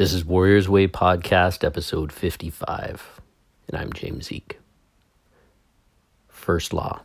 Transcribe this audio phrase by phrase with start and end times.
[0.00, 3.20] This is Warriors Way Podcast, episode 55,
[3.68, 4.58] and I'm James Zeke.
[6.26, 7.02] First law.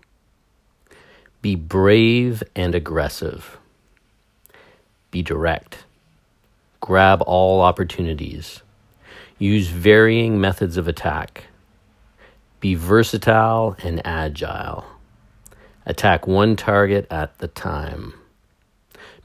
[1.42, 3.58] Be brave and aggressive,
[5.12, 5.84] be direct,
[6.80, 8.62] grab all opportunities,
[9.40, 11.48] use varying methods of attack,
[12.62, 14.86] be versatile and agile,
[15.86, 18.14] attack one target at the time.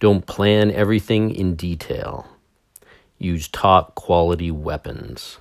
[0.01, 2.27] Don't plan everything in detail
[3.21, 5.39] use top quality weapons.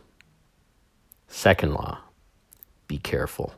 [1.28, 2.00] Second law
[2.88, 3.54] be careful.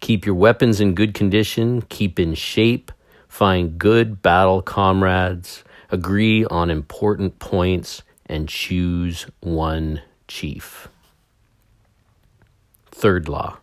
[0.00, 2.92] Keep your weapons in good condition, keep in shape,
[3.28, 10.88] find good battle comrades, agree on important points, and choose one chief.
[12.90, 13.58] Third law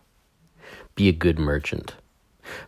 [0.94, 1.94] be a good merchant.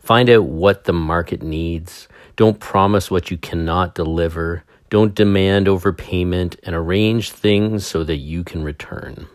[0.00, 2.08] Find out what the market needs.
[2.34, 4.64] Don't promise what you cannot deliver.
[4.88, 9.26] Don't demand overpayment and arrange things so that you can return.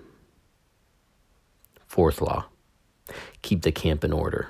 [1.88, 2.46] Fourth law
[3.42, 4.50] keep the camp in order.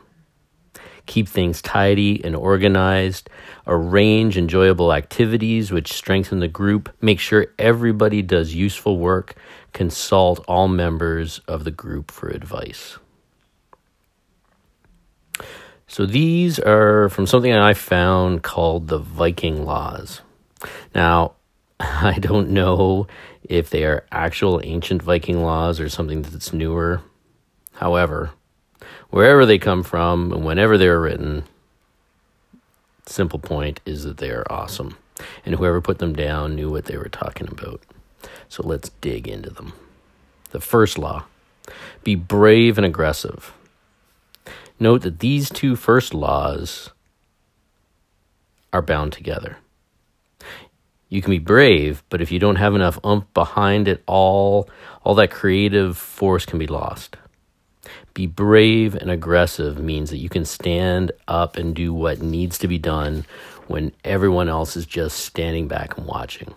[1.05, 3.29] Keep things tidy and organized.
[3.65, 6.93] Arrange enjoyable activities which strengthen the group.
[7.01, 9.35] Make sure everybody does useful work.
[9.73, 12.97] Consult all members of the group for advice.
[15.87, 20.21] So, these are from something I found called the Viking Laws.
[20.93, 21.33] Now,
[21.79, 23.07] I don't know
[23.43, 27.01] if they are actual ancient Viking laws or something that's newer.
[27.73, 28.31] However,
[29.09, 31.43] wherever they come from and whenever they were written,
[33.05, 34.97] simple point is that they are awesome.
[35.45, 37.81] And whoever put them down knew what they were talking about.
[38.49, 39.73] So let's dig into them.
[40.51, 41.25] The first law
[42.03, 43.53] be brave and aggressive.
[44.79, 46.89] Note that these two first laws
[48.73, 49.57] are bound together.
[51.11, 54.69] You can be brave, but if you don't have enough umph behind it all,
[55.03, 57.17] all that creative force can be lost.
[58.13, 62.67] Be brave and aggressive means that you can stand up and do what needs to
[62.69, 63.25] be done
[63.67, 66.53] when everyone else is just standing back and watching.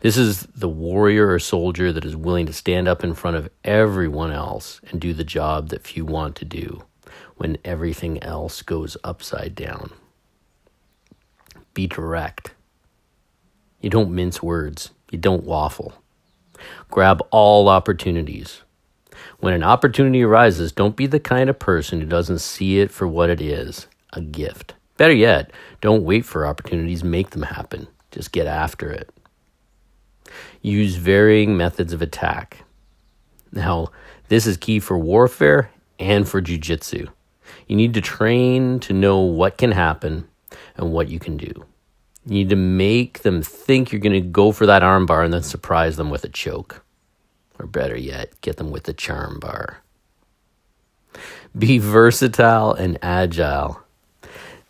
[0.00, 3.48] This is the warrior or soldier that is willing to stand up in front of
[3.64, 6.84] everyone else and do the job that few want to do
[7.36, 9.92] when everything else goes upside down.
[11.72, 12.52] Be direct.
[13.84, 14.92] You don't mince words.
[15.10, 15.92] You don't waffle.
[16.90, 18.62] Grab all opportunities.
[19.40, 23.06] When an opportunity arises, don't be the kind of person who doesn't see it for
[23.06, 24.72] what it is a gift.
[24.96, 25.50] Better yet,
[25.82, 27.86] don't wait for opportunities, make them happen.
[28.10, 29.10] Just get after it.
[30.62, 32.64] Use varying methods of attack.
[33.52, 33.90] Now,
[34.28, 35.68] this is key for warfare
[35.98, 37.06] and for jujitsu.
[37.68, 40.26] You need to train to know what can happen
[40.74, 41.66] and what you can do.
[42.26, 45.42] You need to make them think you're going to go for that armbar and then
[45.42, 46.84] surprise them with a choke.
[47.58, 49.82] Or better yet, get them with the charm bar.
[51.56, 53.80] Be versatile and agile.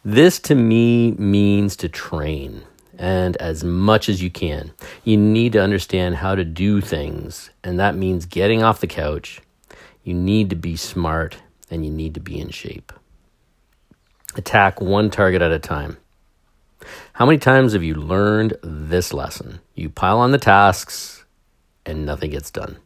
[0.04, 2.62] This to me means to train,
[2.98, 4.72] and as much as you can.
[5.02, 9.40] You need to understand how to do things, and that means getting off the couch.
[10.02, 11.38] You need to be smart,
[11.70, 12.92] and you need to be in shape.
[14.36, 15.96] Attack one target at a time.
[17.14, 19.60] How many times have you learned this lesson?
[19.74, 21.24] You pile on the tasks
[21.86, 22.78] and nothing gets done.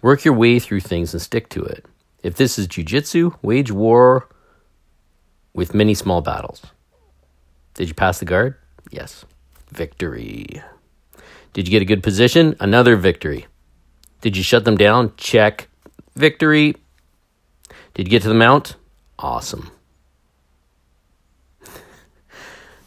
[0.00, 1.86] Work your way through things and stick to it.
[2.22, 4.28] If this is jujitsu, wage war
[5.54, 6.62] with many small battles.
[7.74, 8.56] Did you pass the guard?
[8.90, 9.24] Yes.
[9.70, 10.62] Victory.
[11.52, 12.56] Did you get a good position?
[12.60, 13.46] Another victory.
[14.20, 15.12] Did you shut them down?
[15.16, 15.68] Check.
[16.14, 16.76] Victory.
[17.94, 18.76] Did you get to the mount?
[19.18, 19.70] Awesome.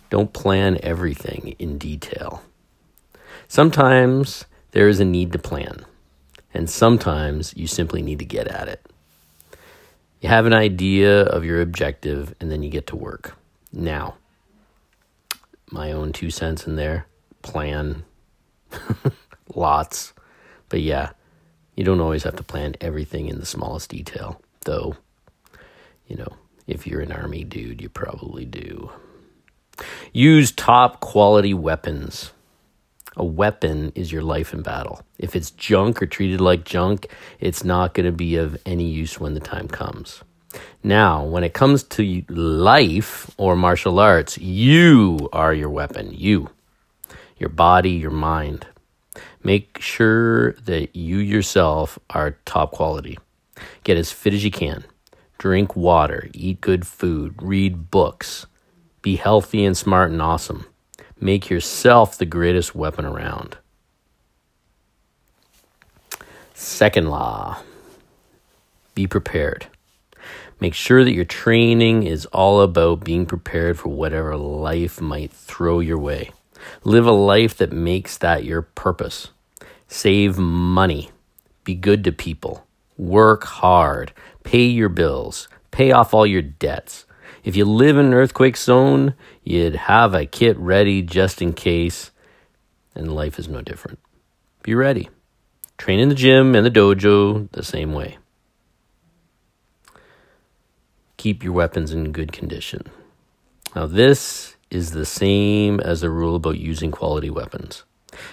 [0.09, 2.43] Don't plan everything in detail.
[3.47, 5.85] Sometimes there is a need to plan,
[6.53, 8.85] and sometimes you simply need to get at it.
[10.21, 13.38] You have an idea of your objective, and then you get to work.
[13.71, 14.16] Now,
[15.71, 17.07] my own two cents in there
[17.41, 18.03] plan
[19.55, 20.13] lots,
[20.69, 21.11] but yeah,
[21.75, 24.96] you don't always have to plan everything in the smallest detail, though,
[26.08, 26.37] you know,
[26.67, 28.90] if you're an army dude, you probably do.
[30.13, 32.31] Use top quality weapons.
[33.17, 35.01] A weapon is your life in battle.
[35.17, 37.07] If it's junk or treated like junk,
[37.39, 40.22] it's not going to be of any use when the time comes.
[40.83, 46.13] Now, when it comes to life or martial arts, you are your weapon.
[46.13, 46.49] You.
[47.37, 48.67] Your body, your mind.
[49.43, 53.17] Make sure that you yourself are top quality.
[53.83, 54.83] Get as fit as you can.
[55.37, 58.45] Drink water, eat good food, read books
[59.05, 60.66] be healthy and smart and awesome.
[61.19, 63.55] Make yourself the greatest weapon around.
[66.55, 67.59] Second law
[68.96, 69.67] be prepared.
[70.59, 75.79] Make sure that your training is all about being prepared for whatever life might throw
[75.81, 76.31] your way.
[76.84, 79.28] Live a life that makes that your purpose.
[79.87, 81.11] Save money.
[81.63, 82.66] Be good to people.
[82.97, 84.13] Work hard.
[84.43, 85.47] Pay your bills.
[85.69, 87.04] Pay off all your debts.
[87.46, 89.14] If you live in an earthquake zone,
[89.44, 92.09] you'd have a kit ready just in case,
[92.96, 94.00] and life is no different.
[94.64, 95.09] Be ready.
[95.78, 98.18] Train in the gym and the dojo the same way.
[101.18, 102.90] Keep your weapons in good condition.
[103.76, 107.84] Now, this is the same as the rule about using quality weapons.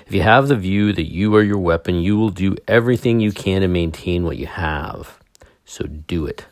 [0.07, 3.33] If you have the view that you are your weapon, you will do everything you
[3.33, 5.19] can to maintain what you have.
[5.67, 6.47] So do it.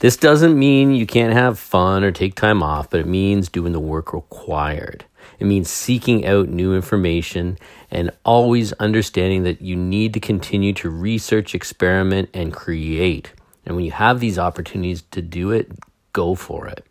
[0.00, 3.72] This doesn't mean you can't have fun or take time off, but it means doing
[3.72, 5.04] the work required.
[5.38, 7.58] It means seeking out new information
[7.90, 13.32] and always understanding that you need to continue to research, experiment, and create.
[13.64, 15.72] And when you have these opportunities to do it,
[16.12, 16.84] go for it.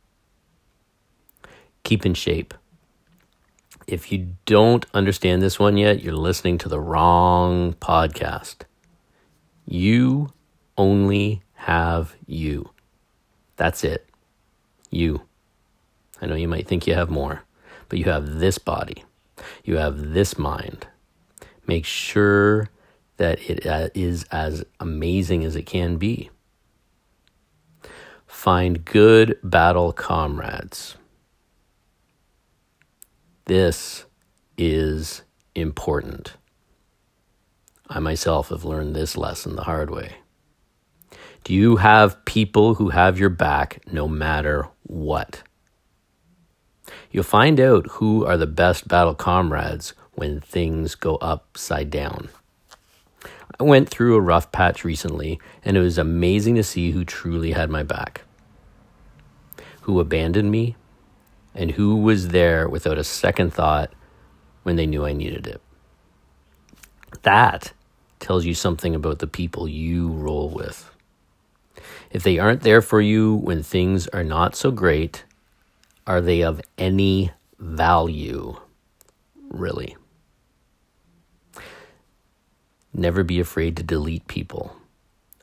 [1.83, 2.53] Keep in shape.
[3.85, 8.63] If you don't understand this one yet, you're listening to the wrong podcast.
[9.65, 10.31] You
[10.77, 12.69] only have you.
[13.55, 14.05] That's it.
[14.91, 15.21] You.
[16.21, 17.43] I know you might think you have more,
[17.87, 19.05] but you have this body.
[19.63, 20.87] You have this mind.
[21.65, 22.69] Make sure
[23.15, 23.87] that it uh,
[24.31, 26.29] as amazing as it can be.
[28.27, 30.97] Find good battle comrades.
[33.45, 34.03] This
[34.57, 35.21] is
[35.55, 36.33] important.
[37.87, 40.17] I myself have learned this lesson the hard way.
[41.43, 45.43] Do you have people who have your back no matter what?
[47.11, 52.29] You'll find out who are the best battle comrades when things go upside down.
[53.59, 57.51] I went through a rough patch recently, and it was amazing to see who truly
[57.51, 58.21] had my back,
[59.81, 60.77] who abandoned me,
[61.53, 63.93] and who was there without a second thought
[64.63, 65.61] when they knew I needed it.
[67.23, 67.73] That
[68.21, 70.89] tells you something about the people you roll with.
[72.13, 75.25] If they aren't there for you when things are not so great,
[76.05, 78.55] are they of any value,
[79.49, 79.97] really?
[82.93, 84.77] Never be afraid to delete people.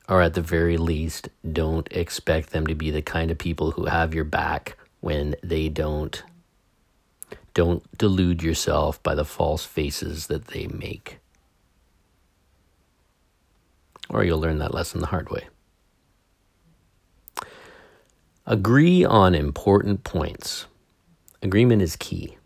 [0.08, 3.86] Or at the very least, don't expect them to be the kind of people who
[3.86, 6.22] have your back when they don't.
[7.52, 11.18] Don't delude yourself by the false faces that they make.
[14.08, 15.48] Or you'll learn that lesson the hard way.
[18.50, 20.66] Agree on important points.
[21.40, 22.36] Agreement is key.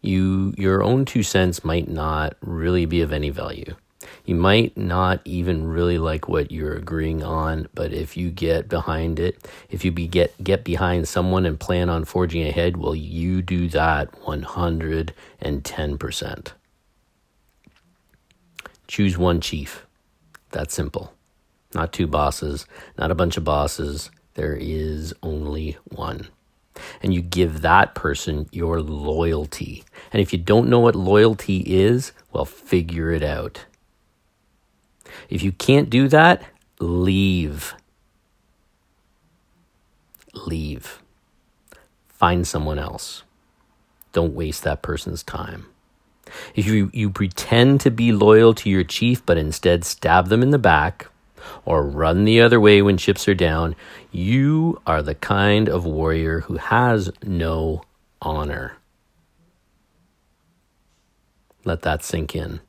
[0.00, 3.76] You, your own two cents might not really be of any value.
[4.24, 9.20] You might not even really like what you're agreeing on, but if you get behind
[9.20, 13.42] it, if you be get get behind someone and plan on forging ahead, well, you
[13.42, 16.52] do that 110%.
[18.86, 19.84] Choose one chief.
[20.52, 21.12] That's simple.
[21.74, 22.64] Not two bosses,
[22.96, 24.10] not a bunch of bosses.
[24.38, 26.28] There is only one.
[27.02, 29.82] And you give that person your loyalty.
[30.12, 33.64] And if you don't know what loyalty is, well, figure it out.
[35.28, 36.44] If you can't do that,
[36.78, 37.74] leave.
[40.34, 41.02] Leave.
[42.06, 43.24] Find someone else.
[44.12, 45.66] Don't waste that person's time.
[46.54, 50.50] If you, you pretend to be loyal to your chief, but instead stab them in
[50.50, 51.08] the back
[51.64, 53.76] or run the other way when chips are down,
[54.10, 57.82] you are the kind of warrior who has no
[58.20, 58.76] honor.
[61.64, 62.60] Let that sink in.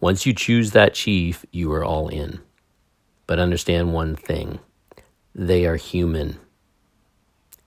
[0.00, 2.38] Once you choose that chief, you are all in.
[3.26, 4.58] But understand one thing
[5.34, 6.38] they are human.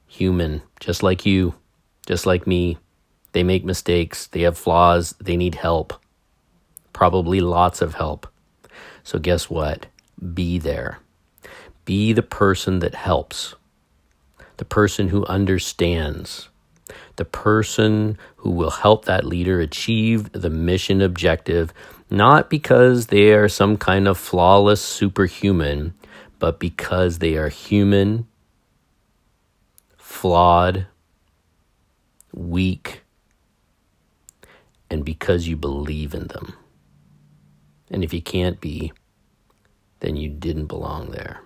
[0.08, 1.56] Human, just like you,
[2.06, 2.78] just like me.
[3.34, 5.94] They make mistakes, they have flaws, they need help.
[6.98, 8.26] Probably lots of help.
[9.04, 9.86] So, guess what?
[10.34, 10.98] Be there.
[11.86, 13.54] Be the person that helps,
[14.58, 16.50] the person who understands,
[17.18, 21.72] the person who will help that leader achieve the mission objective
[22.10, 25.94] not because they are some kind of flawless superhuman,
[26.40, 28.26] but because they are human,
[29.98, 30.88] flawed,
[32.34, 33.04] weak,
[34.90, 36.56] and because you believe in them.
[37.90, 38.94] And if you can't be,
[40.00, 41.42] then you didn't belong there.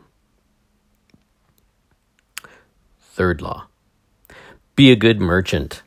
[3.00, 3.68] Third law
[4.82, 5.84] be a good merchant.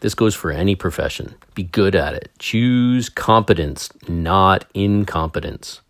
[0.00, 1.34] This goes for any profession.
[1.54, 2.30] Be good at it.
[2.38, 5.82] Choose competence, not incompetence.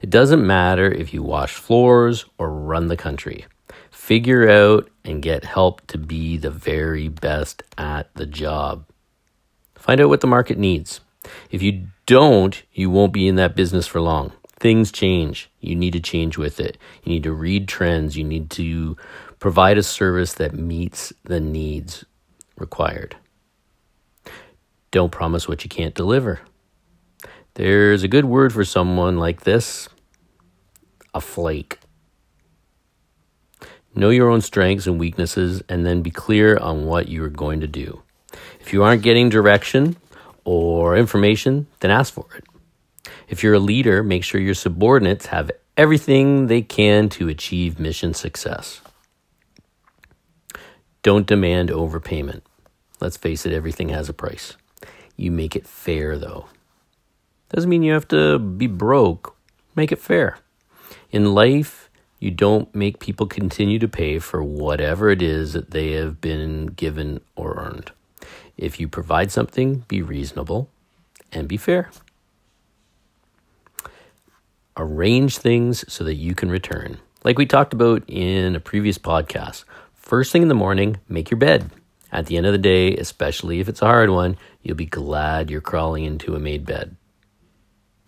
[0.00, 3.44] It doesn't matter if you wash floors or run the country.
[3.90, 8.84] Figure out and get help to be the very best at the job.
[9.76, 11.00] Find out what the market needs.
[11.50, 14.32] If you don't, you won't be in that business for long.
[14.58, 15.50] Things change.
[15.60, 16.78] You need to change with it.
[17.04, 18.16] You need to read trends.
[18.16, 18.96] You need to
[19.38, 22.04] provide a service that meets the needs
[22.56, 23.16] required.
[24.90, 26.40] Don't promise what you can't deliver.
[27.54, 29.88] There's a good word for someone like this
[31.14, 31.78] a flake.
[33.94, 37.66] Know your own strengths and weaknesses and then be clear on what you're going to
[37.66, 38.02] do.
[38.60, 39.96] If you aren't getting direction
[40.46, 42.44] or information, then ask for it.
[43.28, 48.14] If you're a leader, make sure your subordinates have everything they can to achieve mission
[48.14, 48.80] success.
[51.02, 52.42] Don't demand overpayment.
[53.00, 54.56] Let's face it, everything has a price.
[55.16, 56.46] You make it fair, though.
[57.50, 59.36] Doesn't mean you have to be broke.
[59.74, 60.38] Make it fair.
[61.10, 65.92] In life, you don't make people continue to pay for whatever it is that they
[65.92, 67.92] have been given or earned.
[68.56, 70.70] If you provide something, be reasonable
[71.32, 71.90] and be fair.
[74.76, 76.98] Arrange things so that you can return.
[77.24, 81.38] Like we talked about in a previous podcast, first thing in the morning, make your
[81.38, 81.70] bed.
[82.12, 85.50] At the end of the day, especially if it's a hard one, you'll be glad
[85.50, 86.96] you're crawling into a made bed.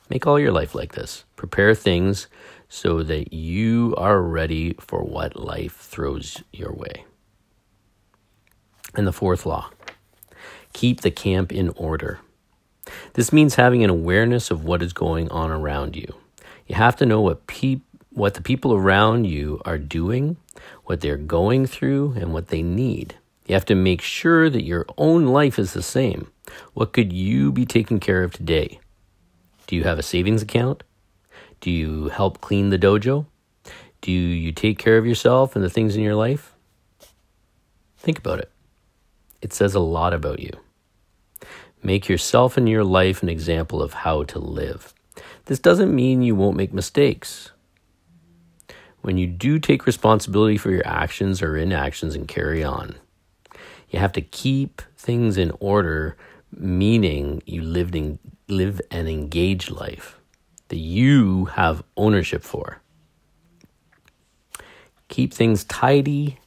[0.08, 1.24] Make all your life like this.
[1.36, 2.28] Prepare things
[2.68, 7.04] so that you are ready for what life throws your way.
[8.94, 9.70] And the fourth law
[10.78, 12.20] keep the camp in order.
[13.14, 16.14] This means having an awareness of what is going on around you.
[16.68, 20.37] You have to know what peop- what the people around you are doing,
[20.85, 23.16] what they're going through, and what they need.
[23.47, 26.30] You have to make sure that your own life is the same.
[26.75, 28.78] What could you be taking care of today?
[29.66, 30.85] Do you have a savings account?
[31.61, 33.26] Do you help clean the dojo?
[34.00, 36.54] Do you take care of yourself and the things in your life?
[37.97, 38.52] Think about it.
[39.42, 40.52] It says a lot about you.
[41.82, 44.92] Make yourself and your life an example of how to live.
[45.47, 47.52] This doesn't mean you won't make mistakes.
[49.00, 52.97] When you do take responsibility for your actions or inactions and carry on,
[53.90, 56.16] you have to keep things in order,
[56.52, 58.18] meaning you lived in,
[58.49, 60.18] live an engaged life
[60.68, 62.80] that you have ownership for.
[65.08, 66.38] Keep things tidy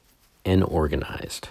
[0.45, 1.49] and organized.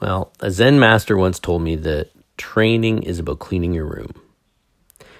[0.00, 4.12] Well, a Zen master once told me that training is about cleaning your room.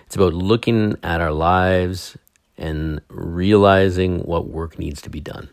[0.07, 2.17] It's about looking at our lives
[2.57, 5.49] and realizing what work needs to be done.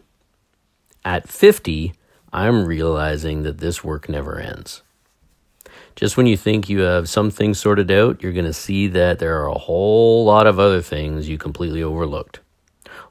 [1.03, 1.93] At 50,
[2.31, 4.81] I'm realizing that this work never ends.
[5.95, 9.19] Just when you think you have some things sorted out, you're going to see that
[9.19, 12.39] there are a whole lot of other things you completely overlooked,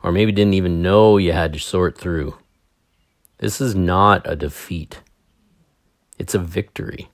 [0.03, 2.37] or maybe didn't even know you had to sort through.
[3.39, 5.01] This is not a defeat,
[6.19, 7.12] it's a victory.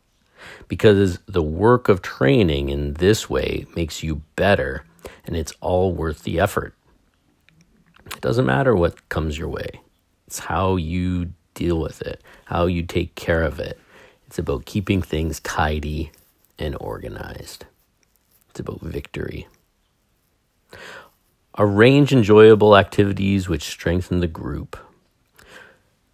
[0.69, 4.85] Because the work of training in this way makes you better,
[5.27, 6.75] and it's all worth the effort.
[8.07, 9.81] It doesn't matter what comes your way,
[10.27, 13.79] it's how you deal with it, how you take care of it.
[14.27, 16.13] It's about keeping things tidy
[16.59, 17.65] and organized.
[18.51, 19.49] It's about victory.
[21.57, 24.77] Arrange enjoyable activities which strengthen the group.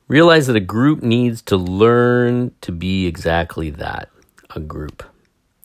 [0.09, 4.11] Realize that a group needs to learn to be exactly that
[4.57, 5.03] a group.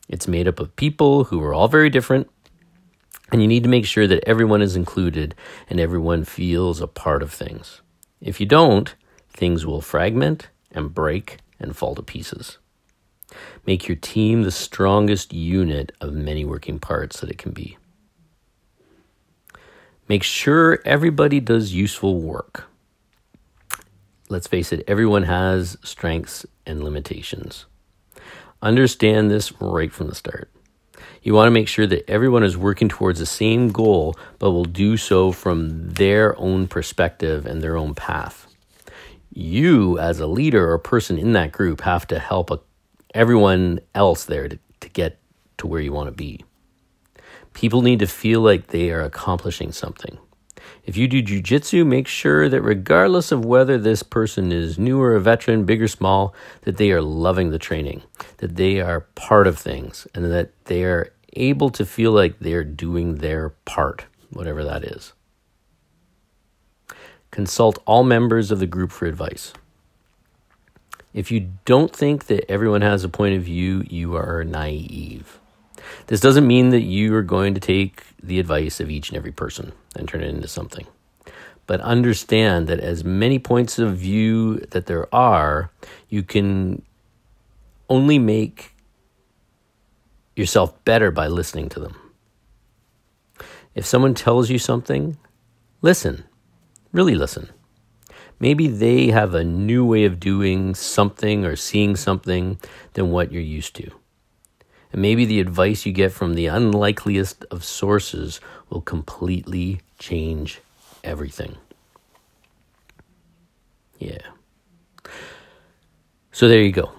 [0.08, 2.28] It's made up of people who are all very different,
[3.30, 5.34] and you need to make sure that everyone is included
[5.68, 7.80] and everyone feels a part of things.
[8.20, 8.94] If you don't,
[9.28, 12.58] things will fragment and break and fall to pieces.
[13.66, 17.78] Make your team the strongest unit of many working parts that it can be.
[20.08, 22.64] Make sure everybody does useful work.
[24.28, 27.66] Let's face it, everyone has strengths and limitations.
[28.62, 30.50] Understand this right from the start.
[31.22, 34.64] You want to make sure that everyone is working towards the same goal, but will
[34.64, 38.46] do so from their own perspective and their own path
[39.32, 42.58] you as a leader or person in that group have to help a,
[43.14, 45.18] everyone else there to, to get
[45.58, 46.44] to where you want to be.
[47.54, 50.18] People need to feel like they are accomplishing something.
[50.84, 55.14] If you do jujitsu, make sure that regardless of whether this person is new or
[55.14, 58.02] a veteran, big or small, that they are loving the training,
[58.38, 62.64] that they are part of things, and that they are able to feel like they're
[62.64, 65.12] doing their part, whatever that is.
[67.30, 69.52] Consult all members of the group for advice.
[71.12, 75.39] If you don't think that everyone has a point of view, you are naive.
[76.06, 79.32] This doesn't mean that you are going to take the advice of each and every
[79.32, 80.86] person and turn it into something.
[81.66, 85.70] But understand that as many points of view that there are,
[86.08, 86.82] you can
[87.88, 88.74] only make
[90.34, 91.96] yourself better by listening to them.
[93.74, 95.16] If someone tells you something,
[95.80, 96.24] listen.
[96.92, 97.50] Really listen.
[98.40, 102.58] Maybe they have a new way of doing something or seeing something
[102.94, 103.90] than what you're used to.
[104.92, 110.60] And maybe the advice you get from the unlikeliest of sources will completely change
[111.04, 111.56] everything.
[113.98, 114.18] Yeah.
[116.32, 116.92] So there you go.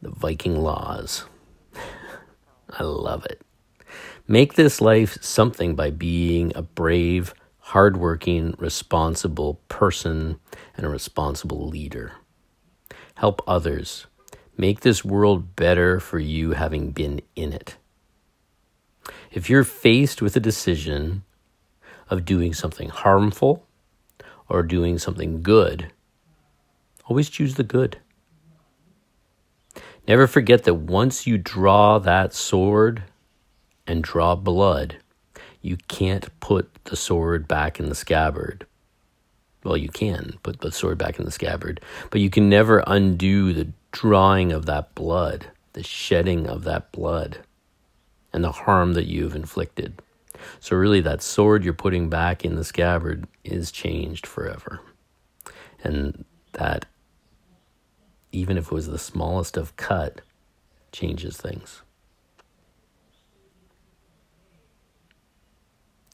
[0.00, 1.24] The Viking laws.
[2.70, 3.42] I love it.
[4.26, 10.38] Make this life something by being a brave, hardworking, responsible person
[10.76, 12.12] and a responsible leader.
[13.14, 14.06] Help others
[14.60, 17.76] Make this world better for you having been in it.
[19.30, 21.22] If you're faced with a decision
[22.10, 23.64] of doing something harmful
[24.48, 25.92] or doing something good,
[27.06, 27.98] always choose the good.
[30.08, 33.04] Never forget that once you draw that sword
[33.86, 34.96] and draw blood,
[35.62, 38.66] you can't put the sword back in the scabbard.
[39.62, 43.52] Well, you can put the sword back in the scabbard, but you can never undo
[43.52, 47.38] the drawing of that blood, the shedding of that blood,
[48.32, 50.00] and the harm that you've inflicted.
[50.60, 54.80] So, really, that sword you're putting back in the scabbard is changed forever.
[55.82, 56.86] And that,
[58.30, 60.20] even if it was the smallest of cut,
[60.92, 61.82] changes things.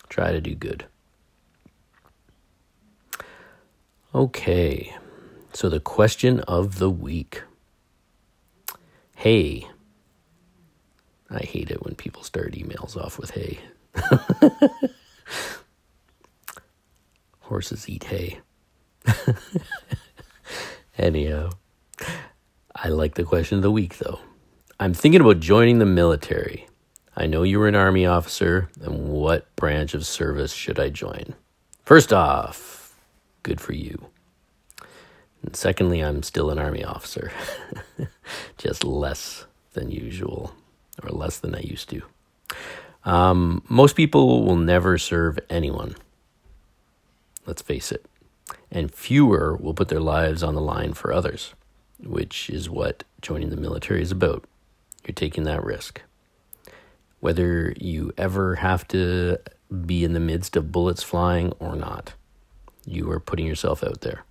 [0.09, 0.87] Try to do good.
[4.15, 4.95] Okay,
[5.53, 7.43] so the question of the week.
[9.15, 9.67] Hey.
[11.31, 13.59] I hate it when people start emails off with hey.
[17.41, 18.41] Horses eat hay.
[20.99, 21.51] Anyhow,
[22.75, 24.21] I like the question of the week though.
[24.79, 26.67] I'm thinking about joining the military.
[27.17, 31.35] I know you were an Army officer, and what branch of service should I join?
[31.85, 32.97] First off,
[33.45, 34.07] good for you.
[35.45, 37.31] And secondly, I'm still an Army officer,
[38.57, 40.55] just less than usual,
[41.03, 42.03] or less than I used to.
[43.05, 45.97] Um, most people will never serve anyone.
[47.45, 48.07] Let's face it.
[48.71, 51.53] And fewer will put their lives on the line for others,
[52.03, 54.45] which is what joining the military is about.
[55.07, 56.01] You're taking that risk.
[57.21, 59.39] Whether you ever have to
[59.85, 62.15] be in the midst of bullets flying or not,
[62.87, 64.25] you are putting yourself out there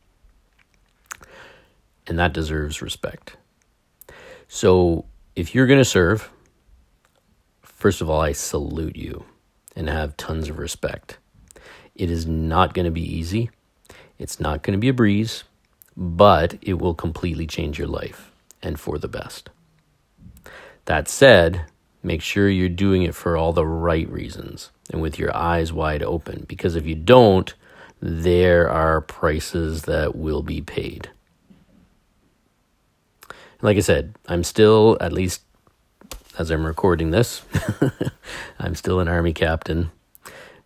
[2.08, 3.38] and that deserves respect.
[4.48, 6.30] So, if you're going to serve,
[7.62, 9.26] first of all, I salute you
[9.76, 11.18] and have tons of respect.
[11.96, 13.50] It is not going to be easy,
[14.20, 15.44] it's not going to be a breeze,
[15.98, 19.50] but it will completely change your life and for the best.
[20.86, 21.66] That said,
[22.02, 26.04] make sure you're doing it for all the right reasons and with your eyes wide
[26.04, 27.54] open because if you don't,
[28.02, 31.10] there are prices that will be paid
[33.64, 35.42] like I said, I'm still, at least
[36.38, 37.42] as I'm recording this,
[38.60, 39.90] I'm still an Army captain.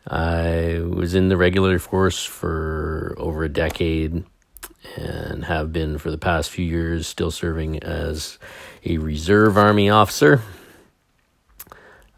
[0.07, 4.23] I was in the regular force for over a decade
[4.95, 8.39] and have been for the past few years still serving as
[8.83, 10.41] a reserve Army officer.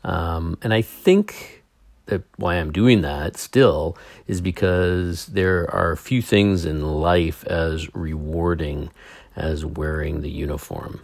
[0.03, 1.63] Um, and I think
[2.05, 7.93] that why I'm doing that still is because there are few things in life as
[7.93, 8.91] rewarding
[9.35, 11.01] as wearing the uniform,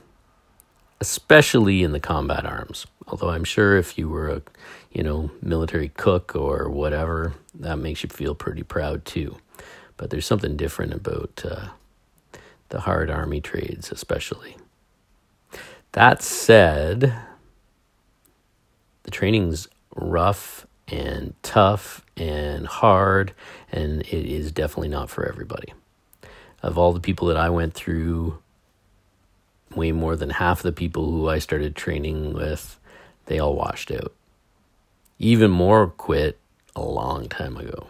[0.99, 2.87] especially in the combat arms.
[3.07, 4.41] Although I'm sure if you were a,
[4.91, 9.37] you know, military cook or whatever, that makes you feel pretty proud too.
[9.97, 11.69] But there's something different about uh,
[12.69, 14.57] the hard army trades, especially.
[15.93, 17.13] That said,
[19.03, 23.33] the training's rough and tough and hard,
[23.71, 25.73] and it is definitely not for everybody
[26.65, 28.39] of all the people that I went through,
[29.75, 32.79] way more than half the people who I started training with,
[33.27, 34.13] they all washed out.
[35.19, 36.39] Even more quit
[36.75, 37.87] a long time ago.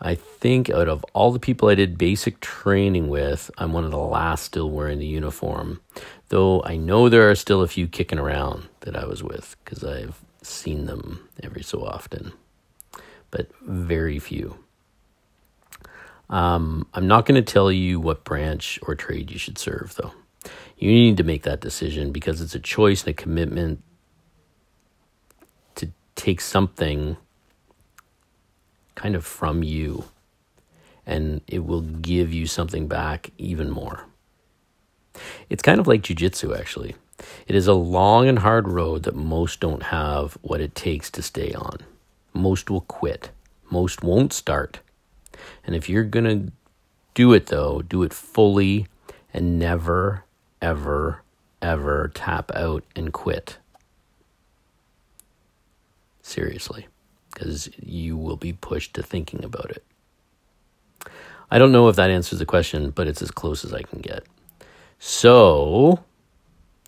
[0.00, 3.90] I think out of all the people I did basic training with, I'm one of
[3.90, 5.80] the last still wearing the uniform.
[6.28, 9.82] Though I know there are still a few kicking around that I was with because
[9.82, 12.32] I've seen them every so often,
[13.32, 14.61] but very few.
[16.30, 20.12] Um, I'm not going to tell you what branch or trade you should serve, though.
[20.78, 23.82] You need to make that decision because it's a choice and a commitment
[25.76, 27.16] to take something
[28.94, 30.04] kind of from you,
[31.06, 34.06] and it will give you something back even more.
[35.48, 36.96] It's kind of like jujitsu, actually.
[37.46, 41.22] It is a long and hard road that most don't have what it takes to
[41.22, 41.78] stay on.
[42.32, 43.30] Most will quit.
[43.70, 44.80] Most won't start.
[45.64, 46.52] And if you're going to
[47.14, 48.86] do it, though, do it fully
[49.32, 50.24] and never,
[50.60, 51.22] ever,
[51.60, 53.58] ever tap out and quit.
[56.22, 56.86] Seriously,
[57.32, 59.84] because you will be pushed to thinking about it.
[61.50, 64.00] I don't know if that answers the question, but it's as close as I can
[64.00, 64.24] get.
[64.98, 66.00] So,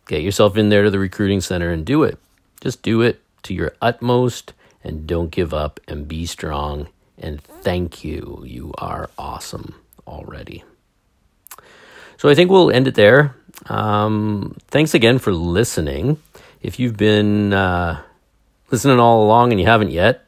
[0.07, 2.17] get yourself in there to the recruiting center and do it.
[2.61, 8.03] Just do it to your utmost and don't give up and be strong and thank
[8.03, 8.43] you.
[8.45, 9.75] You are awesome
[10.07, 10.63] already.
[12.17, 13.35] So I think we'll end it there.
[13.67, 16.17] Um, thanks again for listening.
[16.61, 18.01] If you've been uh,
[18.71, 20.25] listening all along and you haven't yet,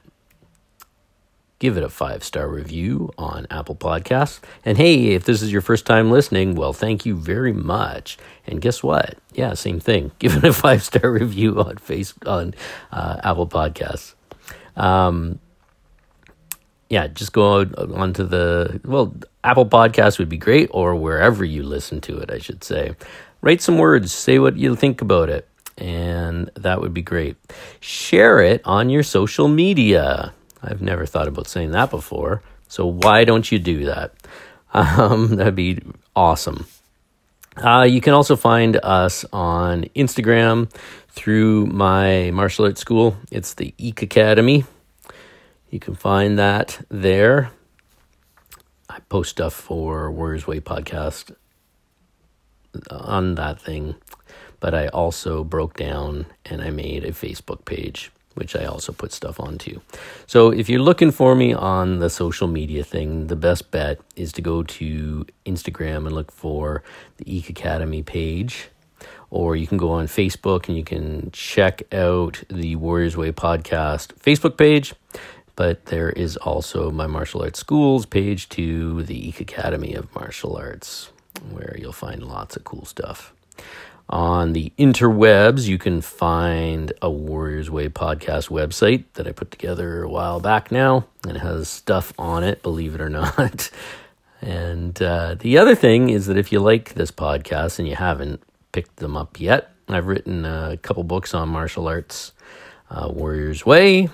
[1.60, 4.40] give it a five star review on Apple Podcasts.
[4.64, 8.18] And hey, if this is your first time listening, well, thank you very much.
[8.46, 9.18] And guess what?
[9.34, 10.12] Yeah, same thing.
[10.20, 12.54] Give it a five star review on face on
[12.92, 14.14] uh, Apple Podcasts.
[14.76, 15.40] Um,
[16.90, 17.62] yeah, just go
[17.94, 22.40] onto the well, Apple Podcast would be great, or wherever you listen to it, I
[22.40, 22.96] should say.
[23.42, 25.48] Write some words, say what you think about it,
[25.78, 27.36] and that would be great.
[27.80, 30.34] Share it on your social media.
[30.64, 34.14] I've never thought about saying that before, so why don't you do that?
[34.74, 35.82] Um, that'd be
[36.16, 36.68] awesome.
[37.56, 40.70] Uh, you can also find us on Instagram
[41.10, 43.18] through my martial arts school.
[43.32, 44.66] It's the Eek Academy.
[45.70, 47.52] You can find that there.
[48.90, 51.36] I post stuff for Warriors Way podcast
[52.90, 53.96] on that thing,
[54.62, 59.12] but I also broke down and I made a Facebook page, which I also put
[59.12, 59.82] stuff onto.
[60.26, 64.32] So if you're looking for me on the social media thing, the best bet is
[64.34, 66.82] to go to Instagram and look for
[67.18, 68.70] the Eek Academy page.
[69.30, 74.14] Or you can go on Facebook and you can check out the Warriors Way podcast
[74.16, 74.94] Facebook page
[75.58, 80.56] but there is also my martial arts schools page to the Eek Academy of Martial
[80.56, 81.12] Arts,
[81.50, 83.34] where you'll find lots of cool stuff.
[84.10, 90.04] On the interwebs, you can find a Warriors Way podcast website that I put together
[90.04, 93.70] a while back now, and it has stuff on it, believe it or not.
[94.42, 98.42] and uh, the other thing is that if you like this podcast and you haven't
[98.72, 102.32] picked them up yet, I've written a couple books on martial arts.
[102.90, 104.08] Uh, Warriors Way,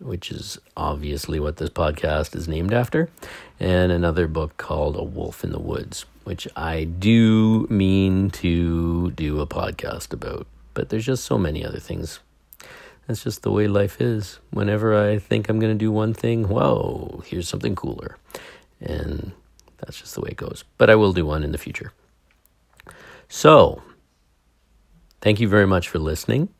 [0.00, 3.10] which is obviously what this podcast is named after,
[3.58, 9.40] and another book called A Wolf in the Woods, which I do mean to do
[9.40, 10.46] a podcast about.
[10.74, 12.20] But there's just so many other things.
[13.06, 14.38] That's just the way life is.
[14.50, 18.18] Whenever I think I'm going to do one thing, whoa, here's something cooler.
[18.80, 19.32] And
[19.78, 20.64] that's just the way it goes.
[20.76, 21.92] But I will do one in the future.
[23.28, 23.82] So,
[25.20, 26.50] thank you very much for listening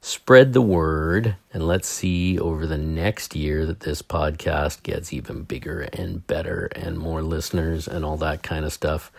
[0.00, 5.42] spread the word and let's see over the next year that this podcast gets even
[5.42, 9.10] bigger and better and more listeners and all that kind of stuff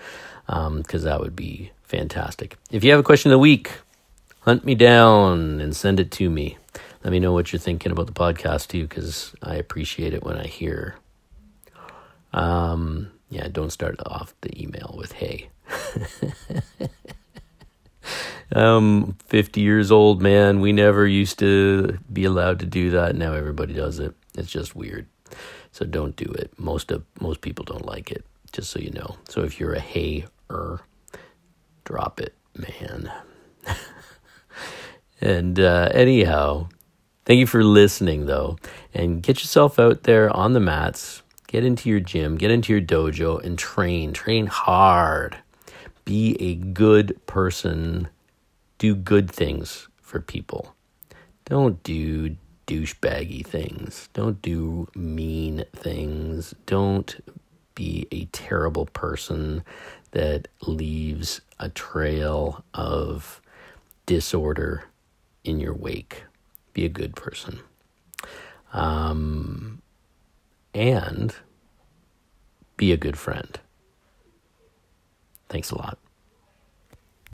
[0.45, 2.57] because um, that would be fantastic.
[2.71, 3.71] If you have a question of the week
[4.47, 6.57] hunt me down and send it to me.
[7.03, 10.37] Let me know what you're thinking about the podcast too because i appreciate it when
[10.37, 10.95] i hear.
[12.33, 15.49] Um, yeah don't start off the email with hey
[18.51, 20.61] I'm 50 years old, man.
[20.61, 23.15] We never used to be allowed to do that.
[23.15, 24.13] Now everybody does it.
[24.35, 25.07] It's just weird.
[25.71, 26.57] So don't do it.
[26.57, 29.17] Most of most people don't like it, just so you know.
[29.27, 30.81] So if you're a hey-er,
[31.83, 33.11] drop it, man.
[35.21, 36.69] and uh, anyhow,
[37.25, 38.57] thank you for listening, though.
[38.93, 41.21] And get yourself out there on the mats.
[41.47, 44.13] Get into your gym, get into your dojo, and train.
[44.13, 45.37] Train hard.
[46.07, 48.07] Be a good person
[48.77, 50.73] do good things for people.
[51.43, 54.07] Don't do douchebaggy things.
[54.13, 56.53] Don't do mean things.
[56.65, 57.13] Don't
[57.75, 59.63] be a terrible person
[60.11, 63.41] that leaves a trail of
[64.05, 64.85] disorder
[65.43, 66.23] in your wake.
[66.71, 67.59] Be a good person.
[68.71, 69.81] Um,
[70.73, 71.35] and
[72.77, 73.59] be a good friend.
[75.49, 75.97] Thanks a lot.